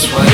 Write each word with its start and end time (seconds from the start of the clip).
this 0.00 0.14
way. 0.14 0.29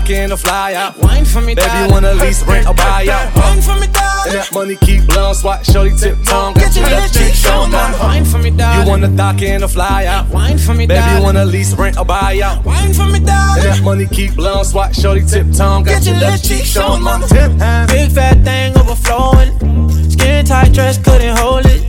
Can 0.00 0.36
fly 0.36 0.74
out. 0.74 0.96
Wine 0.98 1.24
for 1.24 1.40
me, 1.40 1.54
Baby, 1.54 1.66
darling. 1.68 1.90
wanna 1.92 2.14
lease, 2.14 2.42
rent, 2.46 2.66
or 2.68 2.74
buy 2.74 3.06
out. 3.10 3.34
Wine 3.36 3.60
for 3.62 3.74
me, 3.78 3.86
darling. 3.88 4.26
And 4.26 4.34
that 4.34 4.50
money 4.52 4.76
keep 4.76 5.06
blowing, 5.06 5.34
swat, 5.34 5.64
shorty 5.66 5.94
tip 5.96 6.16
tongue. 6.24 6.54
Get 6.54 6.74
your 6.74 6.84
left 6.84 7.14
cheek 7.14 7.34
shown 7.34 7.70
down. 7.70 7.92
Wine 8.00 8.24
for 8.24 8.38
me, 8.38 8.50
darling. 8.50 8.84
you 8.84 8.90
wanna 8.90 9.08
dock 9.08 9.42
in 9.42 9.62
a 9.62 9.68
fly 9.68 10.06
out. 10.06 10.28
Wine 10.28 10.58
for 10.58 10.74
me, 10.74 10.86
Baby, 10.86 11.00
darling. 11.00 11.22
wanna 11.22 11.44
lease, 11.44 11.74
rent, 11.74 11.98
or 11.98 12.04
buy 12.04 12.40
out. 12.42 12.64
Wine 12.64 12.92
for 12.94 13.04
me, 13.06 13.18
dog. 13.20 13.58
And 13.58 13.64
that 13.66 13.82
money 13.82 14.06
keep 14.06 14.34
blowing, 14.34 14.64
swat, 14.64 14.94
shorty, 14.94 15.22
tip 15.24 15.46
tongue. 15.52 15.84
Got 15.84 16.04
your 16.04 16.16
left 16.16 16.44
cheek 16.44 16.64
showing 16.64 17.02
my 17.02 17.20
tip. 17.28 17.52
Big 17.88 18.10
fat 18.12 18.38
thing 18.44 18.76
overflowing. 18.78 20.10
Skin 20.10 20.44
tight 20.46 20.72
dress 20.72 20.98
couldn't 20.98 21.36
hold 21.36 21.66
it. 21.66 21.82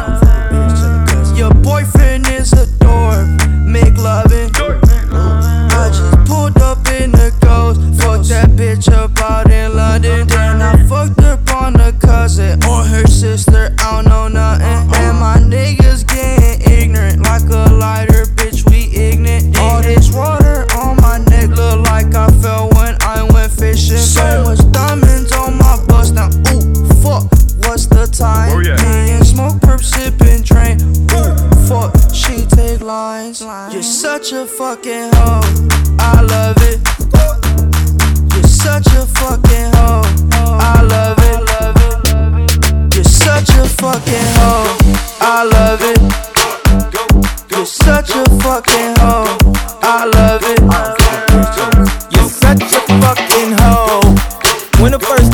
time. 28.11 28.51
Oh, 28.53 28.59
yeah. 28.59 29.21
Smoke, 29.23 29.59
perp, 29.61 29.81
sipping, 29.81 30.41
drain. 30.41 30.81
Ooh, 31.11 31.35
fuck, 31.67 31.95
she 32.13 32.45
take 32.45 32.81
lines. 32.81 33.41
You're 33.41 33.83
such 33.83 34.33
a 34.33 34.45
fucking 34.45 35.09
hoe. 35.13 35.67
I 35.99 36.21
love 36.21 36.60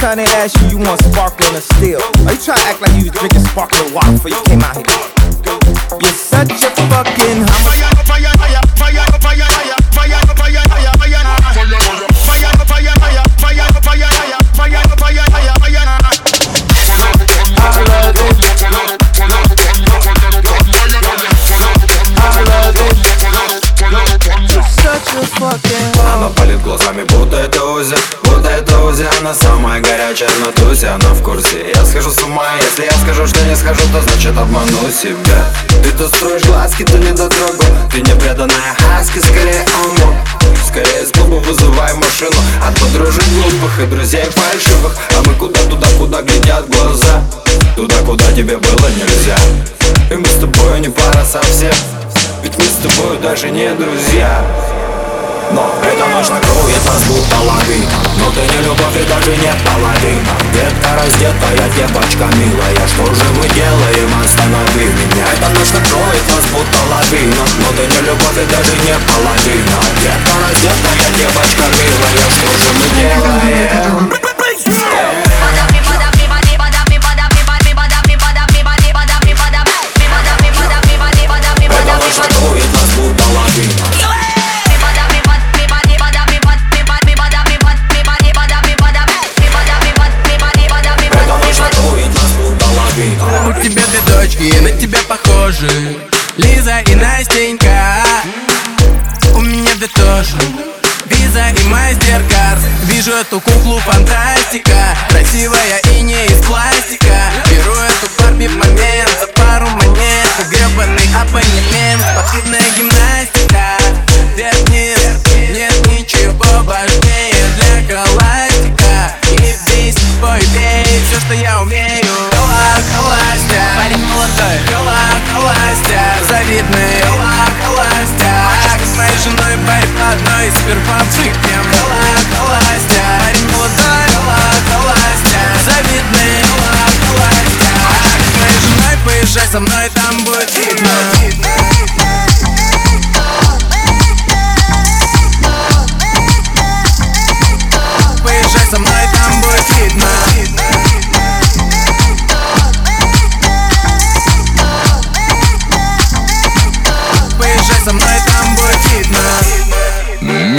time 0.08 0.18
they 0.18 0.32
asked 0.38 0.56
you, 0.62 0.70
you 0.70 0.78
want 0.78 1.02
sparkling 1.04 1.54
or 1.54 1.60
still? 1.60 2.02
Are 2.28 2.34
you 2.34 2.40
trying 2.40 2.58
to 2.58 2.68
act 2.70 2.82
like 2.82 2.92
you 2.96 3.12
was 3.12 3.20
drinking 3.20 3.42
sparkling 3.42 3.94
water 3.94 4.12
before 4.14 4.32
you 4.32 4.42
came 4.46 4.62
out 4.62 4.76
here? 4.78 4.86
You're 6.02 6.12
such 6.14 6.64
a 6.64 6.70
fucking 6.88 7.44
hoe. 7.46 7.97
Себя. 34.98 35.46
Ты 35.84 35.92
тут 35.92 36.08
строишь 36.08 36.44
глазки, 36.44 36.84
ты 36.84 36.98
не 36.98 37.12
дотрогу 37.12 37.64
Ты 37.92 38.02
не 38.02 38.16
преданная 38.20 38.76
хаски, 38.80 39.20
скорее 39.20 39.64
омут 39.84 40.16
Скорее 40.68 41.06
с 41.06 41.12
клуба 41.12 41.36
вызывай 41.36 41.94
машину. 41.94 42.42
От 42.66 42.80
подружек 42.80 43.24
глупых 43.26 43.80
и 43.80 43.86
друзей 43.86 44.26
фальшивых. 44.26 44.96
А 45.16 45.22
мы 45.24 45.34
куда 45.36 45.60
туда, 45.70 45.88
куда 46.00 46.22
глядят 46.22 46.68
глаза? 46.70 47.24
Туда, 47.76 47.96
куда 48.06 48.26
тебе 48.34 48.58
было 48.58 48.88
нельзя. 48.90 49.38
И 50.10 50.16
мы 50.16 50.26
с 50.26 50.40
тобой 50.40 50.80
не 50.80 50.90
пара 50.90 51.24
совсем. 51.24 51.74
Ведь 52.44 52.58
мы 52.58 52.64
с 52.66 52.92
тобой 52.94 53.18
даже 53.20 53.50
не 53.50 53.70
друзья 53.76 54.44
нас 56.98 57.04
будто 57.08 57.38
лавина 57.42 57.98
Но 58.18 58.32
ты 58.32 58.42
не 58.42 58.64
любовь 58.64 58.96
и 58.96 59.06
даже 59.06 59.32
нет 59.38 59.58
половина 59.64 60.34
Детка 60.54 60.90
раздетая, 60.98 61.70
девочка 61.76 62.26
милая 62.38 62.88
Что 62.88 63.06
же 63.14 63.26
мы 63.38 63.48
делаем, 63.50 64.10
останови 64.24 64.86
меня 64.86 65.26
Эта 65.34 65.50
ночь 65.50 65.72
накроет 65.74 66.26
нас 66.28 66.46
будто 66.52 66.80
лавина 66.90 67.46
Но 67.60 67.70
ты 67.78 67.86
не 67.88 68.02
любовь 68.08 68.38
и 68.38 68.46
даже 68.52 68.74
не 68.86 68.96
половина 69.06 69.78
Детка 70.02 70.34
раздетая, 70.42 71.08
девочка 71.18 71.66
милая 71.78 72.26
Что 72.30 72.50
же 72.58 72.70
мы 72.74 72.86
делаем? 73.00 74.18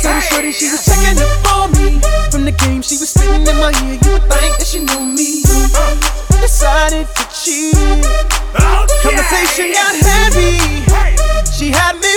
Saw 0.00 0.18
shorty, 0.20 0.50
she 0.52 0.70
was 0.70 0.82
checking 0.84 1.20
up 1.20 1.52
on 1.52 1.72
me. 1.72 2.00
From 2.30 2.46
the 2.46 2.52
game, 2.52 2.80
she 2.80 2.96
was 2.96 3.10
spitting 3.10 3.46
in 3.46 3.56
my 3.60 3.68
ear. 3.84 4.00
You 4.00 4.12
would 4.16 4.24
think 4.32 4.56
that 4.56 4.66
she 4.66 4.80
knew 4.80 5.04
me. 5.04 5.44
Uh, 5.76 6.40
decided 6.40 7.06
to 7.06 7.24
cheat. 7.28 7.76
Oh, 8.56 8.86
Conversation 9.02 9.72
got 9.76 9.94
heavy. 10.00 10.56
She 11.52 11.68
had 11.68 12.00
me 12.00 12.16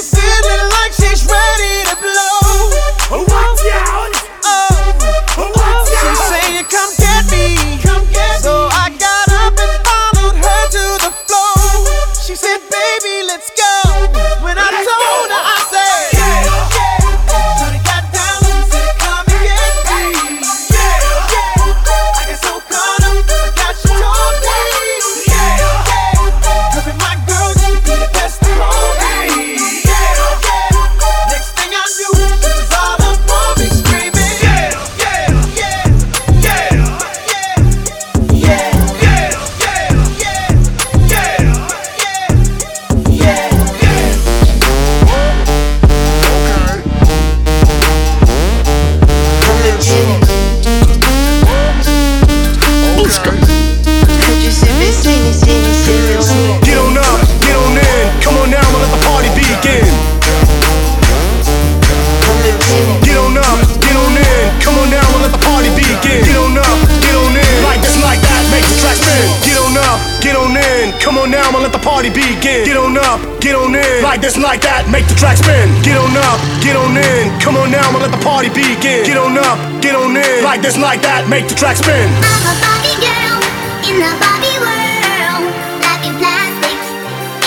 let 71.63 71.72
the 71.72 71.79
party 71.79 72.12
begin. 72.12 72.67
Get 72.67 72.75
on 72.75 73.00
up, 73.00 73.24
get 73.39 73.55
on 73.55 73.72
in. 73.72 74.03
Like 74.03 74.20
this, 74.20 74.36
like 74.36 74.60
that, 74.67 74.84
make 74.91 75.08
the 75.08 75.15
track 75.15 75.39
spin. 75.39 75.72
Get 75.79 75.96
on 75.96 76.12
up, 76.12 76.36
get 76.60 76.75
on 76.75 76.91
in. 76.91 77.32
Come 77.39 77.55
on 77.55 77.72
now, 77.72 77.88
and 77.88 78.03
let 78.03 78.12
the 78.12 78.20
party 78.20 78.51
begin. 78.51 79.08
Get 79.08 79.15
on 79.15 79.39
up, 79.39 79.55
get 79.79 79.96
on 79.96 80.12
in. 80.12 80.43
Like 80.43 80.60
this, 80.60 80.75
like 80.75 81.00
that, 81.08 81.24
make 81.32 81.48
the 81.48 81.55
track 81.55 81.79
spin. 81.79 82.03
I'm 82.20 82.43
a 82.51 82.53
Barbie 82.60 83.00
girl 83.00 83.39
in 83.88 83.96
the 83.96 84.12
Barbie 84.20 84.60
world. 84.60 85.55
Life 85.79 86.03
in 86.03 86.13
plastic, 86.20 86.75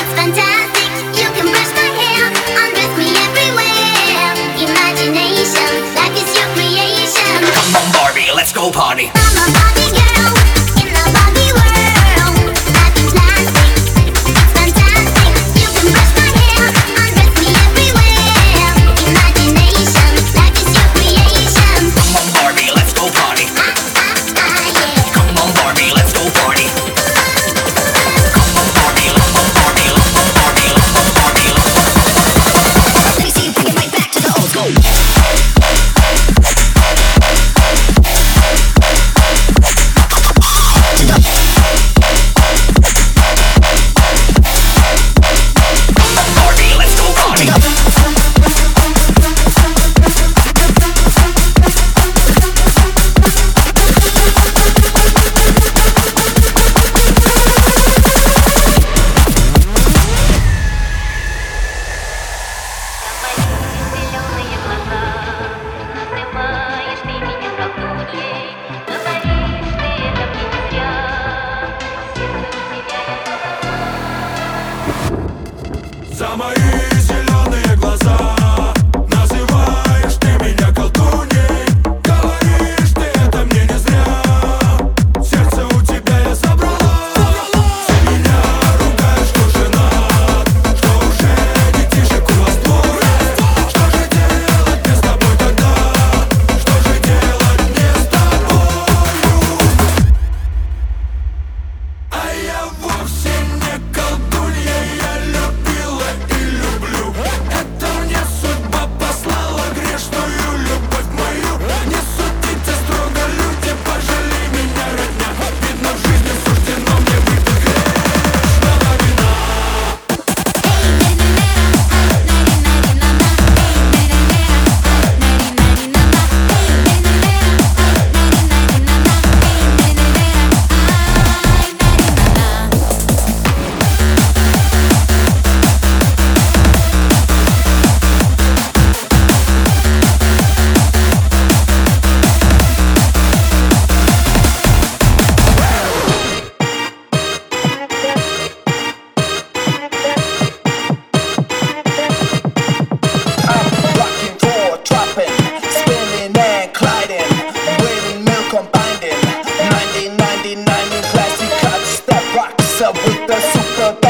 it's 0.00 0.12
fantastic. 0.16 0.88
You 1.12 1.28
can 1.36 1.52
brush 1.52 1.72
my 1.76 1.88
hair, 1.92 2.24
undress 2.56 2.92
me 2.96 3.12
everywhere. 3.20 4.32
Imagination, 4.64 5.70
life 5.92 6.16
is 6.16 6.30
your 6.32 6.48
creation. 6.56 7.36
Come 7.52 7.84
on, 7.84 7.88
Barbie, 7.92 8.32
let's 8.32 8.56
go 8.56 8.72
party. 8.72 9.12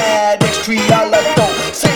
Bad 0.07 0.42
extrialado. 0.42 1.45
Say 1.73 1.96